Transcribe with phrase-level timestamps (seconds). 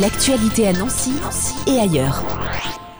[0.00, 1.14] L'actualité à Nancy
[1.66, 2.22] et ailleurs.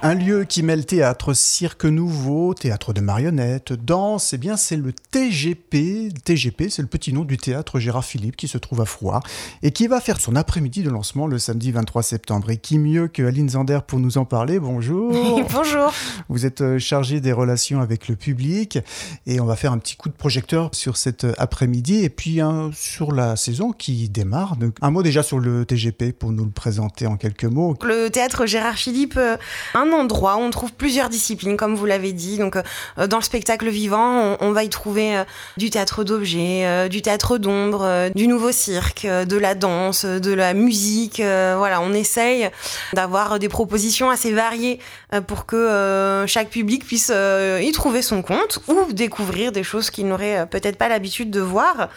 [0.06, 4.92] Un lieu qui mêle théâtre, cirque nouveau, théâtre de marionnettes, danse, eh bien c'est le
[4.92, 6.12] TGP.
[6.24, 9.18] TGP, c'est le petit nom du théâtre Gérard Philippe qui se trouve à Froid
[9.64, 12.50] et qui va faire son après-midi de lancement le samedi 23 septembre.
[12.50, 14.60] Et qui mieux que Aline Zander pour nous en parler?
[14.60, 15.12] Bonjour.
[15.52, 15.92] Bonjour.
[16.28, 18.78] Vous êtes euh, chargée des relations avec le public
[19.26, 22.38] et on va faire un petit coup de projecteur sur cet euh, après-midi et puis
[22.74, 24.56] sur la saison qui démarre.
[24.82, 27.76] Un mot déjà sur le TGP pour nous le présenter en quelques mots.
[27.82, 29.36] Le théâtre Gérard Philippe, euh,
[29.74, 32.38] un endroit où on trouve plusieurs disciplines, comme vous l'avez dit.
[32.38, 35.24] Donc, euh, dans le spectacle vivant, on, va y trouver euh,
[35.56, 40.54] du théâtre d'objets, euh, du théâtre d'ombre, du nouveau cirque, de la danse, de la
[40.54, 41.16] musique.
[41.18, 42.50] voilà, on essaye
[42.92, 44.78] d'avoir des propositions assez variées
[45.26, 47.12] pour que chaque public puisse
[47.60, 51.88] y trouver son compte ou découvrir des choses qu'il n'aurait peut-être pas l'habitude de voir.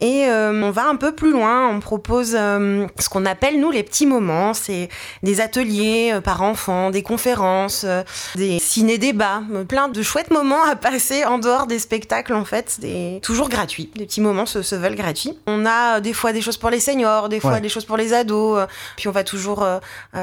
[0.00, 1.68] Et on va un peu plus loin.
[1.68, 4.54] On propose ce qu'on appelle nous les petits moments.
[4.54, 4.88] C'est
[5.22, 8.02] des ateliers par enfants, des conférences euh,
[8.36, 12.78] des ciné-débats, euh, plein de chouettes moments à passer en dehors des spectacles en fait,
[12.80, 13.20] des...
[13.22, 13.90] toujours gratuits.
[13.96, 15.38] Des petits moments se, veulent gratuits.
[15.46, 17.96] On a euh, des fois des choses pour les seniors, des fois des choses pour
[17.96, 18.66] les ados,
[18.96, 19.66] puis on va toujours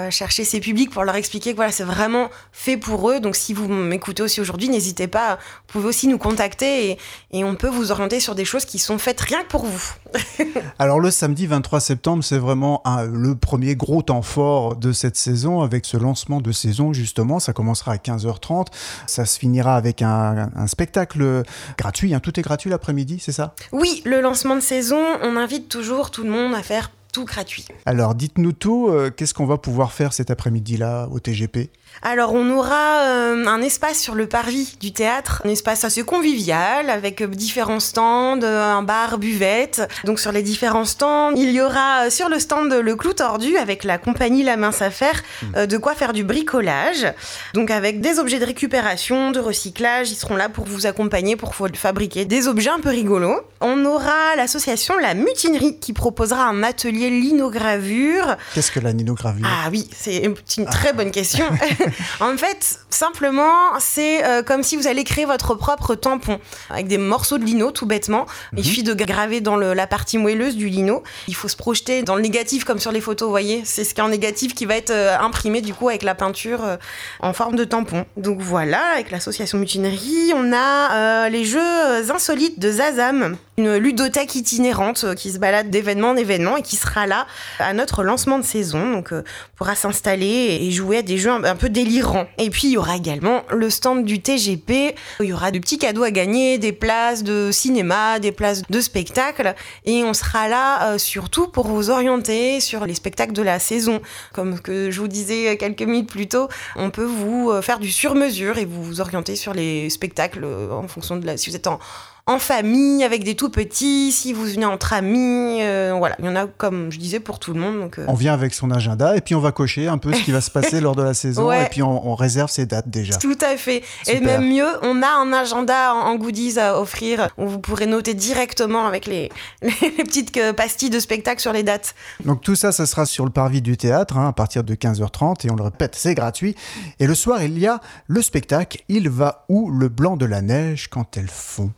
[0.10, 3.20] chercher ces publics pour leur expliquer que voilà, c'est vraiment fait pour eux.
[3.20, 6.98] Donc si vous m'écoutez aussi aujourd'hui, n'hésitez pas, vous pouvez aussi nous contacter et,
[7.32, 9.94] et on peut vous orienter sur des choses qui sont faites rien que pour vous.
[10.80, 15.62] Alors le samedi 23 septembre, c'est vraiment le premier gros temps fort de cette saison
[15.62, 17.40] avec ce lancement de saison justement.
[17.40, 18.68] Ça commencera à 15h30.
[19.08, 21.44] Ça se finira avec un, spectacle
[21.78, 22.14] gratuit.
[22.14, 22.20] Hein.
[22.20, 23.56] Tout est gratuit l'après-midi, c'est ça?
[23.72, 27.66] Oui, le lancement de saison, on invite toujours tout le monde à faire tout gratuit.
[27.86, 31.70] Alors dites-nous tout, euh, qu'est-ce qu'on va pouvoir faire cet après-midi-là au TGP
[32.02, 36.90] alors on aura euh, un espace sur le parvis du théâtre, un espace assez convivial
[36.90, 39.82] avec euh, différents stands, euh, un bar buvette.
[40.04, 43.84] Donc sur les différents stands, il y aura sur le stand le clou tordu avec
[43.84, 45.66] la compagnie La Mince Affaire mmh.
[45.66, 47.08] de quoi faire du bricolage.
[47.54, 51.56] Donc avec des objets de récupération, de recyclage, ils seront là pour vous accompagner pour
[51.56, 53.42] fabriquer des objets un peu rigolos.
[53.62, 58.36] On aura l'association La Mutinerie qui proposera un atelier linogravure.
[58.54, 59.48] Qu'est-ce que la linogravure?
[59.48, 60.24] Ah oui, c'est
[60.58, 61.46] une très bonne question.
[62.20, 66.40] en fait, simplement, c'est euh, comme si vous allez créer votre propre tampon
[66.70, 68.26] avec des morceaux de lino, tout bêtement.
[68.54, 68.64] Il mhm.
[68.64, 71.04] suffit de graver dans la partie moelleuse du lino.
[71.28, 73.62] Il faut se projeter dans le négatif comme sur les photos, vous voyez.
[73.66, 76.16] C'est ce qui est en négatif qui va être euh, imprimé du coup avec la
[76.16, 76.78] peinture euh,
[77.20, 78.06] en forme de tampon.
[78.18, 85.14] Donc voilà, avec l'association Mutinerie, on a les jeux insolites de Zazam une ludothèque itinérante
[85.16, 87.28] qui se balade d'événement en événement et qui sera là
[87.60, 88.92] à notre lancement de saison.
[88.92, 89.14] Donc,
[89.56, 92.28] pourra s'installer et jouer à des jeux un, peu délirants.
[92.38, 94.96] Et puis, il y aura également le stand du TGP.
[95.20, 98.80] Il y aura de petits cadeaux à gagner, des places de cinéma, des places de
[98.80, 99.56] spectacle.
[99.86, 104.02] Et on sera là euh, surtout pour vous orienter sur les spectacles de la saison.
[104.32, 106.48] Comme que je vous disais quelques minutes plus tôt,
[106.78, 111.18] on peut vous faire du sur-mesure et vous vous orienter sur les spectacles en fonction
[111.18, 111.36] de la...
[111.38, 111.80] Si vous êtes en
[112.26, 116.30] en famille, avec des tout petits, si vous venez entre amis, euh, voilà, il y
[116.30, 117.82] en a comme je disais pour tout le monde.
[117.82, 118.06] Donc, euh.
[118.08, 120.40] On vient avec son agenda et puis on va cocher un peu ce qui va
[120.40, 123.18] se passer lors de la saison et puis on, réserve ses dates déjà.
[123.18, 123.84] Tout à fait.
[124.08, 128.14] Et même mieux, on a un agenda en, goodies à offrir où vous pourrez noter
[128.14, 129.30] directement avec les,
[129.62, 131.94] les petites euh, pastilles de spectacle sur les dates.
[132.24, 135.46] Donc tout ça, ça sera sur le parvis du théâtre hein, à partir de 15h30
[135.46, 136.56] et on le répète, c'est gratuit.
[137.00, 140.42] Et le soir, il y a le spectacle Il va où le blanc de la
[140.42, 141.72] neige quand elle fond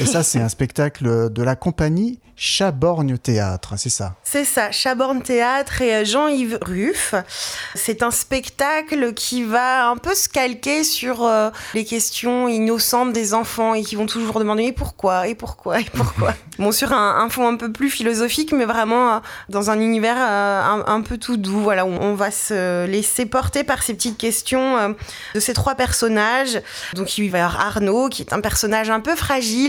[0.00, 4.14] et ça, c'est un spectacle de la compagnie Chaborgne Théâtre, c'est ça?
[4.22, 7.14] C'est ça, Chaborgne Théâtre et euh, Jean-Yves Ruff.
[7.74, 13.32] C'est un spectacle qui va un peu se calquer sur euh, les questions innocentes des
[13.32, 15.28] enfants et qui vont toujours demander mais pourquoi?
[15.28, 15.80] Et pourquoi?
[15.80, 16.34] Et pourquoi?
[16.58, 21.00] bon, sur un, fond un peu plus philosophique, mais vraiment euh, dans un univers un,
[21.00, 21.60] peu tout doux.
[21.60, 24.94] Voilà, où on va se laisser porter par ces petites questions
[25.34, 26.60] de ces trois personnages.
[26.94, 29.65] Donc il va y avoir Arnaud, qui est un personnage un peu fragile,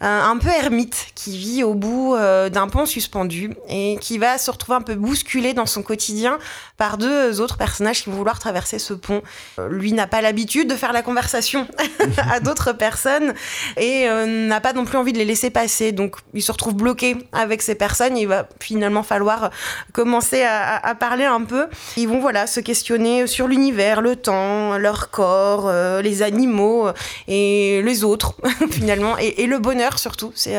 [0.00, 4.50] un peu ermite, qui vit au bout euh, d'un pont suspendu et qui va se
[4.50, 6.38] retrouver un peu bousculé dans son quotidien
[6.76, 9.22] par deux autres personnages qui vont vouloir traverser ce pont.
[9.58, 11.68] Euh, lui n'a pas l'habitude de faire la conversation
[12.30, 13.34] à d'autres personnes
[13.76, 15.92] et euh, n'a pas non plus envie de les laisser passer.
[15.92, 18.16] Donc il se retrouve bloqué avec ces personnes.
[18.16, 19.50] il va finalement falloir
[19.92, 21.66] commencer à, parler un peu.
[21.96, 25.70] Ils vont voilà se questionner sur l'univers, le temps, leur corps,
[26.02, 26.88] les animaux
[27.28, 28.34] et les autres
[28.70, 30.32] finalement et, et, le bonheur surtout.
[30.34, 30.56] C'est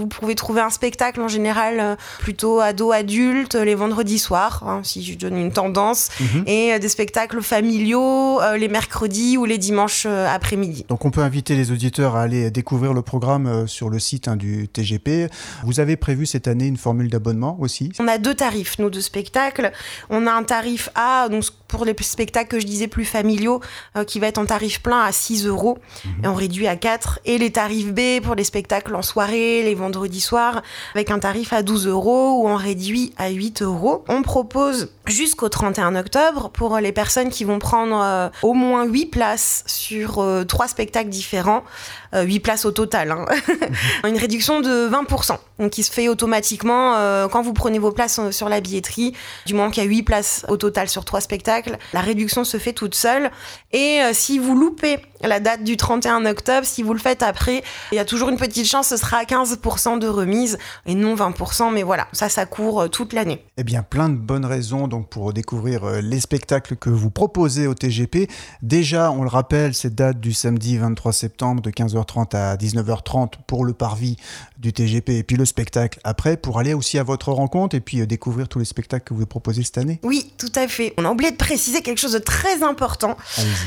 [0.00, 5.16] vous pouvez trouver un spectacle en général plutôt ado-adulte les vendredis soirs, hein, si je
[5.16, 6.42] donne une tendance, mhm.
[6.48, 10.86] et des spectacles familiaux euh, les mercredis ou les dimanches euh, après-midi.
[10.88, 14.28] Donc on peut inviter les auditeurs à aller découvrir le programme euh, sur le site
[14.28, 15.30] hein, du TGP.
[15.62, 17.92] Vous avez prévu cette année une formule d'abonnement aussi?
[17.98, 19.72] On a deux tarifs, nous, de spectacles.
[20.08, 23.60] On a un tarif A, donc pour les spectacles que je disais plus familiaux,
[24.06, 26.24] qui va être en tarif plein à 6 euros, mhm.
[26.24, 27.20] et on réduit à 4.
[27.24, 30.62] Et les tarifs B pour les spectacles en soirée, les vendredis soirs,
[30.94, 34.04] avec un tarif à 12 euros, ou on réduit à 8 euros.
[34.08, 39.06] On propose jusqu'au 31 octobre pour les personnes qui vont prendre euh, au moins 8
[39.06, 41.64] places sur euh, trois spectacles différents,
[42.12, 43.26] 8 euh, places au total, hein.
[44.08, 46.94] une réduction de 20%, donc qui se fait automatiquement
[47.30, 49.14] quand vous prenez vos places sur la billetterie,
[49.46, 52.58] du moment qu'il y a 8 places au total sur trois spectacles, la réduction se
[52.58, 53.30] fait toute seule.
[53.72, 57.62] Et si vous loupez la date du 31 octobre, si vous le faites après,
[57.92, 61.72] il y a toujours une petite chance, ce sera 15% de remise et non 20%,
[61.72, 63.44] mais voilà, ça, ça court toute l'année.
[63.56, 67.74] Eh bien, plein de bonnes raisons donc pour découvrir les spectacles que vous proposez au
[67.74, 68.28] TGP.
[68.62, 73.64] Déjà, on le rappelle, cette date du samedi 23 septembre de 15h30 à 19h30 pour
[73.64, 74.16] le parvis
[74.58, 78.00] du TGP et puis le spectacle après pour aller aussi à votre rencontre et puis
[78.00, 80.00] euh, découvrir tous les spectacles que vous proposez cette année.
[80.02, 80.94] Oui, tout à fait.
[80.96, 83.16] On a oublié de préciser quelque chose de très important.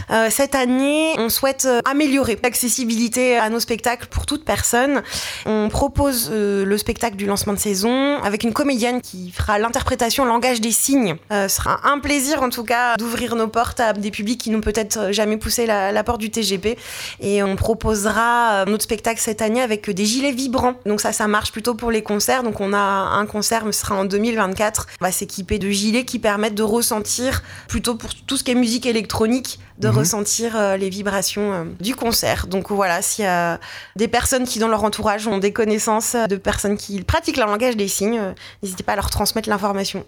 [0.09, 5.01] Euh, cette année, on souhaite euh, améliorer l'accessibilité à nos spectacles pour toute personne.
[5.45, 10.61] On propose le spectacle du lancement de saison avec une comédienne qui fera l'interprétation langage
[10.61, 11.15] des signes.
[11.29, 14.61] ce sera un plaisir en tout cas d'ouvrir nos portes à des publics qui n'ont
[14.61, 16.77] peut-être jamais poussé la, la porte du TGP
[17.21, 21.51] et on proposera notre spectacle cette année avec des gilets vibrants donc ça, ça marche
[21.51, 22.43] plutôt pour les concerts.
[22.43, 24.87] Donc on a un concert, mais ce sera en 2024.
[24.99, 28.55] On va s'équiper de gilets qui permettent de ressentir, plutôt pour tout ce qui est
[28.55, 29.97] musique électronique, de mhm.
[29.97, 32.47] ressentir euh, les vibrations euh, du concert.
[32.47, 33.59] Donc voilà, s'il y a
[33.95, 37.77] des personnes qui dans leur entourage ont des connaissances de personnes qui pratiquent leur langage
[37.77, 40.05] des signes, euh, n'hésitez pas à leur transmettre l'information.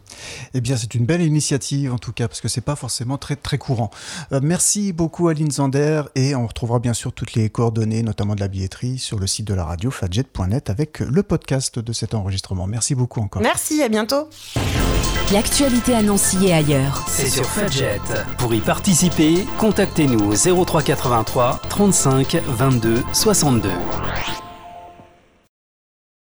[0.53, 3.35] Eh bien, c'est une belle initiative en tout cas, parce que c'est pas forcément très
[3.35, 3.91] très courant.
[4.41, 8.47] merci beaucoup Aline Zander et on retrouvera bien sûr toutes les coordonnées, notamment de la
[8.47, 12.67] billetterie, sur le site de la radio fadjet.net avec le podcast de cet enregistrement.
[12.67, 13.41] Merci beaucoup encore.
[13.41, 14.29] Merci, à bientôt.
[15.31, 17.05] L'actualité annoncée ailleurs.
[17.07, 17.99] C'est sur Fadjet.
[18.37, 23.69] Pour y participer, contactez-nous au 0383 35 22 62.